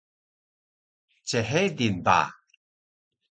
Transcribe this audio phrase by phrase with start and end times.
[1.27, 2.19] chedil ba